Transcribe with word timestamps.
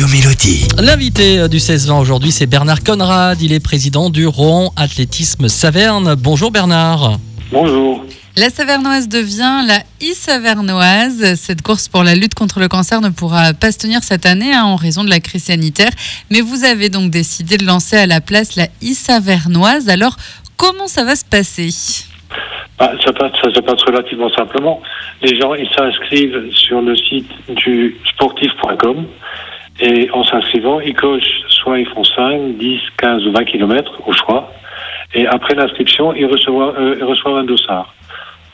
Radio 0.00 0.16
Mélodie. 0.16 0.66
L'invité 0.82 1.40
euh, 1.40 1.48
du 1.48 1.58
16-20 1.58 2.00
aujourd'hui, 2.00 2.30
c'est 2.30 2.46
Bernard 2.46 2.82
Conrad. 2.82 3.42
Il 3.42 3.52
est 3.52 3.62
président 3.62 4.08
du 4.08 4.26
Rouen 4.26 4.72
Athlétisme 4.74 5.48
Saverne. 5.48 6.14
Bonjour 6.14 6.50
Bernard. 6.50 7.18
Bonjour. 7.52 8.02
La 8.34 8.48
Savernoise 8.48 9.08
devient 9.08 9.60
la 9.66 9.80
e-Savernoise. 10.00 11.34
Cette 11.34 11.60
course 11.60 11.88
pour 11.88 12.02
la 12.02 12.14
lutte 12.14 12.34
contre 12.34 12.60
le 12.60 12.68
cancer 12.68 13.02
ne 13.02 13.10
pourra 13.10 13.52
pas 13.52 13.72
se 13.72 13.78
tenir 13.78 14.02
cette 14.02 14.24
année 14.24 14.54
hein, 14.54 14.64
en 14.64 14.76
raison 14.76 15.04
de 15.04 15.10
la 15.10 15.20
crise 15.20 15.44
sanitaire. 15.44 15.90
Mais 16.30 16.40
vous 16.40 16.64
avez 16.64 16.88
donc 16.88 17.10
décidé 17.10 17.58
de 17.58 17.66
lancer 17.66 17.96
à 17.98 18.06
la 18.06 18.22
place 18.22 18.56
la 18.56 18.68
e-Savernoise. 18.82 19.90
Alors, 19.90 20.16
comment 20.56 20.86
ça 20.86 21.04
va 21.04 21.14
se 21.14 21.26
passer? 21.26 21.68
Bah, 22.78 22.92
ça, 23.04 23.12
passe, 23.12 23.32
ça 23.42 23.52
se 23.52 23.60
passe 23.60 23.82
relativement 23.82 24.30
simplement. 24.30 24.80
Les 25.20 25.38
gens 25.38 25.52
ils 25.52 25.68
s'inscrivent 25.76 26.50
sur 26.52 26.80
le 26.80 26.96
site 26.96 27.28
du 27.50 27.98
sportif.com 28.14 29.04
et 29.80 30.10
en 30.10 30.22
s'inscrivant, 30.24 30.80
ils 30.80 30.94
cochent 30.94 31.40
soit 31.48 31.78
ils 31.78 31.86
font 31.86 32.04
5, 32.04 32.56
10, 32.58 32.80
15 32.96 33.26
ou 33.26 33.32
20 33.32 33.44
kilomètres 33.44 33.92
au 34.06 34.12
choix. 34.12 34.52
Et 35.14 35.26
après 35.26 35.54
l'inscription, 35.54 36.14
ils 36.14 36.26
reçoivent, 36.26 36.74
euh, 36.78 36.96
ils 36.98 37.04
reçoivent 37.04 37.36
un 37.36 37.44
dossard. 37.44 37.94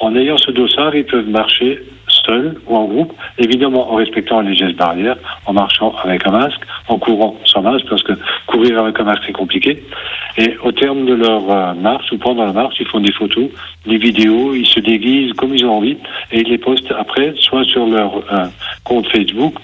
En 0.00 0.14
ayant 0.16 0.36
ce 0.38 0.50
dossard, 0.50 0.94
ils 0.94 1.06
peuvent 1.06 1.28
marcher 1.28 1.80
seuls 2.26 2.56
ou 2.66 2.76
en 2.76 2.84
groupe, 2.84 3.12
évidemment 3.38 3.92
en 3.92 3.96
respectant 3.96 4.40
les 4.40 4.54
gestes 4.54 4.76
barrières, 4.76 5.16
en 5.46 5.52
marchant 5.52 5.94
avec 6.02 6.26
un 6.26 6.30
masque, 6.30 6.60
en 6.88 6.98
courant 6.98 7.36
sans 7.44 7.62
masque, 7.62 7.86
parce 7.88 8.02
que 8.02 8.12
courir 8.46 8.80
avec 8.82 8.98
un 9.00 9.04
masque 9.04 9.22
c'est 9.26 9.32
compliqué. 9.32 9.82
Et 10.36 10.56
au 10.62 10.72
terme 10.72 11.06
de 11.06 11.14
leur 11.14 11.50
euh, 11.50 11.74
marche 11.74 12.10
ou 12.12 12.18
pendant 12.18 12.44
la 12.44 12.52
marche, 12.52 12.76
ils 12.80 12.86
font 12.86 13.00
des 13.00 13.12
photos, 13.12 13.48
des 13.86 13.98
vidéos, 13.98 14.54
ils 14.54 14.66
se 14.66 14.80
déguisent 14.80 15.32
comme 15.34 15.54
ils 15.54 15.64
ont 15.64 15.74
envie 15.74 15.96
et 16.32 16.40
ils 16.40 16.48
les 16.48 16.58
postent 16.58 16.92
après, 16.92 17.34
soit 17.38 17.64
sur 17.64 17.86
leur 17.86 18.16
euh, 18.32 18.46
compte 18.84 19.08
Facebook, 19.08 19.54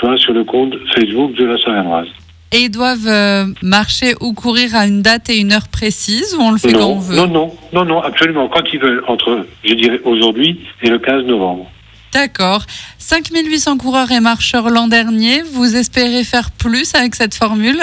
soit 0.00 0.18
sur 0.18 0.32
le 0.32 0.44
compte 0.44 0.74
Facebook 0.94 1.34
de 1.34 1.44
la 1.44 1.58
Savernoise. 1.58 2.08
Et 2.52 2.62
ils 2.62 2.70
doivent 2.70 3.06
euh, 3.06 3.44
marcher 3.62 4.14
ou 4.20 4.32
courir 4.32 4.74
à 4.74 4.86
une 4.86 5.02
date 5.02 5.30
et 5.30 5.38
une 5.38 5.52
heure 5.52 5.68
précise 5.68 6.34
ou 6.36 6.42
on 6.42 6.50
le 6.50 6.58
fait 6.58 6.72
quand 6.72 6.80
Non, 6.80 6.96
on 6.96 6.98
veut 6.98 7.16
non, 7.16 7.28
non, 7.28 7.54
non, 7.72 7.84
non, 7.84 8.02
absolument. 8.02 8.48
Quand 8.48 8.64
ils 8.72 8.80
veulent, 8.80 9.04
entre, 9.06 9.46
je 9.62 9.74
dirais, 9.74 10.00
aujourd'hui 10.04 10.60
et 10.82 10.90
le 10.90 10.98
15 10.98 11.26
novembre. 11.26 11.70
D'accord. 12.12 12.62
5800 12.98 13.78
coureurs 13.78 14.10
et 14.10 14.18
marcheurs 14.18 14.68
l'an 14.68 14.88
dernier. 14.88 15.42
Vous 15.52 15.76
espérez 15.76 16.24
faire 16.24 16.50
plus 16.50 16.92
avec 16.96 17.14
cette 17.14 17.36
formule? 17.36 17.80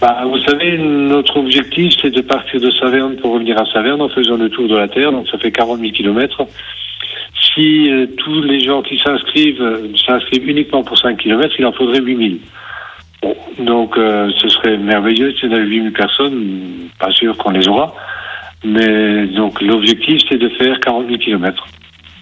Bah, 0.00 0.22
vous 0.26 0.40
savez, 0.40 0.76
notre 0.78 1.38
objectif, 1.38 1.94
c'est 2.00 2.10
de 2.10 2.20
partir 2.20 2.60
de 2.60 2.70
Saverne 2.70 3.16
pour 3.16 3.32
revenir 3.32 3.58
à 3.58 3.64
Saverne 3.72 4.02
en 4.02 4.08
faisant 4.10 4.36
le 4.36 4.50
tour 4.50 4.68
de 4.68 4.76
la 4.76 4.88
Terre, 4.88 5.12
donc 5.12 5.28
ça 5.28 5.38
fait 5.38 5.52
40 5.52 5.80
000 5.80 5.92
kilomètres. 5.92 6.46
Si 7.54 7.90
euh, 7.90 8.06
tous 8.16 8.42
les 8.42 8.60
gens 8.60 8.82
qui 8.82 8.98
s'inscrivent 8.98 9.62
euh, 9.62 9.88
s'inscrivent 9.96 10.48
uniquement 10.48 10.82
pour 10.82 10.98
5 10.98 11.16
kilomètres, 11.18 11.54
il 11.58 11.66
en 11.66 11.72
faudrait 11.72 12.00
8 12.00 12.16
000. 12.16 12.38
Bon, 13.22 13.36
donc 13.64 13.96
euh, 13.96 14.30
ce 14.38 14.48
serait 14.48 14.76
merveilleux 14.76 15.32
si 15.34 15.46
on 15.46 15.52
avait 15.52 15.62
8 15.62 15.82
000 15.82 15.90
personnes, 15.92 16.90
pas 16.98 17.12
sûr 17.12 17.36
qu'on 17.36 17.50
les 17.50 17.68
aura, 17.68 17.94
mais 18.64 19.26
donc 19.26 19.62
l'objectif, 19.62 20.20
c'est 20.28 20.38
de 20.38 20.48
faire 20.50 20.80
40 20.80 21.06
000 21.06 21.18
kilomètres. 21.18 21.64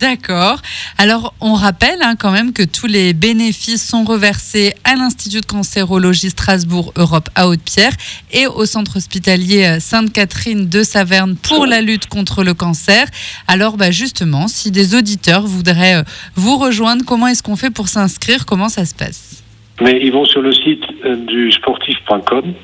D'accord. 0.02 0.60
Alors, 0.98 1.32
on 1.40 1.54
rappelle 1.54 2.00
hein, 2.02 2.16
quand 2.18 2.32
même 2.32 2.52
que 2.52 2.64
tous 2.64 2.88
les 2.88 3.12
bénéfices 3.12 3.88
sont 3.88 4.02
reversés 4.02 4.74
à 4.82 4.96
l'Institut 4.96 5.42
de 5.42 5.46
cancérologie 5.46 6.30
Strasbourg 6.30 6.92
Europe 6.96 7.28
à 7.36 7.46
Haute-Pierre 7.46 7.92
et 8.32 8.48
au 8.48 8.66
centre 8.66 8.96
hospitalier 8.96 9.64
euh, 9.64 9.78
Sainte-Catherine 9.78 10.68
de 10.68 10.82
Saverne 10.82 11.36
pour 11.36 11.66
la 11.66 11.80
lutte 11.80 12.08
contre 12.08 12.42
le 12.42 12.52
cancer. 12.52 13.06
Alors, 13.46 13.76
bah, 13.76 13.92
justement, 13.92 14.48
si 14.48 14.72
des 14.72 14.96
auditeurs 14.96 15.46
voudraient 15.46 16.00
euh, 16.00 16.02
vous 16.34 16.56
rejoindre, 16.56 17.04
comment 17.06 17.28
est-ce 17.28 17.44
qu'on 17.44 17.54
fait 17.54 17.70
pour 17.70 17.86
s'inscrire? 17.86 18.44
Comment 18.44 18.68
ça 18.68 18.84
se 18.84 18.96
passe? 18.96 19.44
Mais 19.80 20.00
ils 20.02 20.10
vont 20.10 20.24
sur 20.24 20.42
le 20.42 20.52
site 20.52 20.82
euh, 21.04 21.14
du 21.14 21.52
sportif.com 21.52 22.54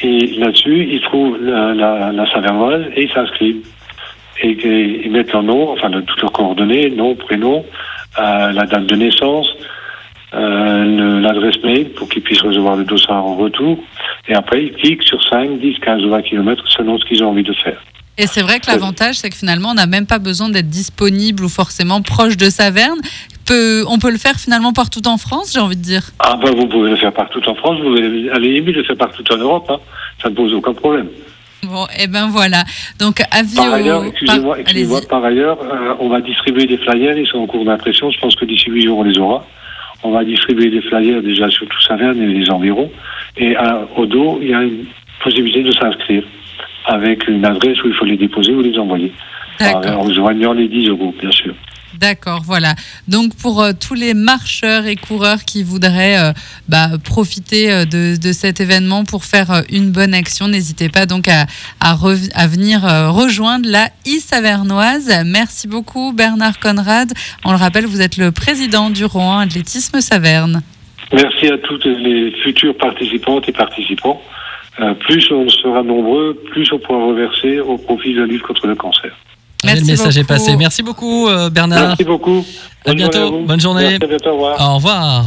et 0.00 0.26
là-dessus, 0.38 0.88
ils 0.90 1.02
trouvent 1.02 1.36
la, 1.38 1.74
la, 1.74 2.12
la 2.12 2.32
Savernoise 2.32 2.86
et 2.94 3.04
ils 3.04 3.12
s'inscrivent. 3.12 3.62
Et, 4.42 4.50
et 4.50 5.06
ils 5.06 5.10
mettent 5.10 5.32
leur 5.32 5.42
nom, 5.42 5.70
enfin 5.72 5.90
toutes 5.90 6.20
leurs 6.20 6.32
coordonnées, 6.32 6.90
nom, 6.90 7.14
prénom, 7.14 7.64
euh, 8.18 8.52
la 8.52 8.66
date 8.66 8.86
de 8.86 8.94
naissance, 8.96 9.48
euh, 10.34 11.20
l'adresse 11.20 11.56
mail 11.64 11.90
pour 11.90 12.08
qu'ils 12.08 12.22
puissent 12.22 12.42
recevoir 12.42 12.76
le 12.76 12.84
dossard 12.84 13.24
en 13.24 13.36
retour. 13.36 13.78
Et 14.28 14.34
après, 14.34 14.64
ils 14.64 14.72
cliquent 14.72 15.02
sur 15.04 15.22
5, 15.28 15.58
10, 15.60 15.78
15 15.78 16.04
ou 16.04 16.10
20 16.10 16.22
kilomètres 16.22 16.64
selon 16.68 16.98
ce 16.98 17.04
qu'ils 17.06 17.22
ont 17.22 17.28
envie 17.30 17.42
de 17.44 17.52
faire. 17.54 17.80
Et 18.18 18.26
c'est 18.26 18.40
vrai 18.40 18.60
que 18.60 18.70
l'avantage, 18.70 19.16
c'est 19.16 19.28
que 19.28 19.36
finalement, 19.36 19.70
on 19.70 19.74
n'a 19.74 19.86
même 19.86 20.06
pas 20.06 20.18
besoin 20.18 20.48
d'être 20.48 20.68
disponible 20.70 21.44
ou 21.44 21.48
forcément 21.50 22.00
proche 22.00 22.36
de 22.38 22.48
Saverne. 22.48 22.98
Peut- 23.46 23.84
on 23.88 23.98
peut 23.98 24.10
le 24.10 24.16
faire 24.18 24.36
finalement 24.36 24.72
partout 24.72 25.06
en 25.06 25.18
France, 25.18 25.52
j'ai 25.52 25.60
envie 25.60 25.76
de 25.76 25.82
dire. 25.82 26.02
Ah 26.18 26.36
ben 26.42 26.50
vous 26.56 26.66
pouvez 26.66 26.90
le 26.90 26.96
faire 26.96 27.12
partout 27.12 27.46
en 27.48 27.54
France, 27.54 27.76
vous 27.78 27.84
pouvez 27.94 28.08
limite 28.40 28.74
le 28.74 28.84
faire 28.84 28.96
partout 28.96 29.22
en 29.32 29.36
Europe, 29.36 29.66
hein. 29.70 29.78
ça 30.22 30.30
ne 30.30 30.34
pose 30.34 30.52
aucun 30.54 30.72
problème. 30.72 31.08
Bon, 31.62 31.86
et 31.98 32.06
ben 32.06 32.28
voilà. 32.28 32.64
Donc, 32.98 33.20
avis 33.30 33.56
Par 33.56 33.72
ailleurs, 33.72 34.04
excusez-moi, 34.04 34.60
excusez-moi, 34.60 35.00
par 35.08 35.24
ailleurs, 35.24 35.58
euh, 35.62 35.94
on 35.98 36.08
va 36.08 36.20
distribuer 36.20 36.66
des 36.66 36.78
flyers, 36.78 37.16
ils 37.16 37.26
sont 37.26 37.38
en 37.38 37.46
cours 37.46 37.64
d'impression, 37.64 38.10
je 38.10 38.18
pense 38.20 38.36
que 38.36 38.44
d'ici 38.44 38.70
huit 38.70 38.82
jours 38.82 38.98
on 38.98 39.02
les 39.02 39.18
aura. 39.18 39.46
On 40.02 40.10
va 40.12 40.24
distribuer 40.24 40.70
des 40.70 40.82
flyers 40.82 41.22
déjà 41.22 41.50
sur 41.50 41.66
tout 41.66 41.80
Saverne 41.82 42.20
et 42.20 42.26
les 42.26 42.50
environs. 42.50 42.90
Et 43.36 43.56
euh, 43.56 43.84
au 43.96 44.06
dos, 44.06 44.38
il 44.42 44.50
y 44.50 44.54
a 44.54 44.62
une 44.62 44.84
possibilité 45.22 45.62
de 45.62 45.72
s'inscrire 45.72 46.22
avec 46.84 47.26
une 47.26 47.44
adresse 47.44 47.82
où 47.82 47.88
il 47.88 47.94
faut 47.94 48.04
les 48.04 48.16
déposer 48.16 48.52
ou 48.52 48.60
les 48.60 48.78
envoyer. 48.78 49.12
En 49.60 50.02
rejoignant 50.02 50.52
les 50.52 50.68
10 50.68 50.90
euros, 50.90 51.14
bien 51.18 51.30
sûr. 51.32 51.54
D'accord, 52.00 52.42
voilà. 52.44 52.74
Donc 53.08 53.34
pour 53.36 53.62
euh, 53.62 53.72
tous 53.72 53.94
les 53.94 54.12
marcheurs 54.12 54.86
et 54.86 54.96
coureurs 54.96 55.44
qui 55.46 55.62
voudraient 55.62 56.18
euh, 56.18 56.32
bah, 56.68 56.88
profiter 57.02 57.72
euh, 57.72 57.84
de, 57.84 58.32
cet 58.32 58.60
événement 58.60 59.04
pour 59.04 59.24
faire 59.24 59.62
une 59.70 59.92
bonne 59.92 60.12
action, 60.12 60.48
n'hésitez 60.48 60.88
pas 60.88 61.06
donc 61.06 61.28
à, 61.28 61.46
venir 62.46 62.82
rejoindre 62.82 63.68
la 63.68 63.88
I-Savernoise. 64.04 65.10
Merci 65.24 65.68
beaucoup 65.68 66.12
Bernard 66.12 66.58
Conrad. 66.58 67.12
On 67.44 67.52
le 67.52 67.56
rappelle, 67.56 67.86
vous 67.86 68.00
êtes 68.00 68.18
le 68.18 68.30
président 68.30 68.90
du 68.90 69.04
Rouen 69.04 69.38
Athlétisme 69.38 70.00
Saverne. 70.00 70.62
Merci 71.12 71.46
à 71.46 71.58
toutes 71.58 71.86
les 71.86 72.32
futures 72.42 72.76
participantes 72.76 73.48
et 73.48 73.52
participants. 73.52 74.20
Plus 75.00 75.30
on 75.30 75.48
sera 75.48 75.82
nombreux, 75.82 76.34
plus 76.50 76.70
on 76.72 76.78
pourra 76.78 77.06
reverser 77.06 77.60
au 77.60 77.78
profit 77.78 78.12
de 78.14 78.20
la 78.20 78.26
lutte 78.26 78.42
contre 78.42 78.66
le 78.66 78.74
cancer. 78.74 79.12
Merci 79.64 79.80
le 79.82 79.86
message 79.86 80.18
est 80.18 80.22
beaucoup. 80.22 80.28
passé. 80.34 80.56
Merci 80.56 80.82
beaucoup 80.82 81.28
euh, 81.28 81.50
Bernard. 81.50 81.88
Merci 81.88 82.04
beaucoup. 82.04 82.44
À 82.84 82.90
Bonne 82.90 82.98
journée 82.98 83.18
bientôt. 83.18 83.40
Bonne 83.46 83.60
journée. 83.60 83.82
Merci, 83.82 84.04
à 84.04 84.06
bientôt. 84.06 84.30
Au 84.30 84.34
revoir. 84.34 84.70
Au 84.70 84.74
revoir. 84.76 85.24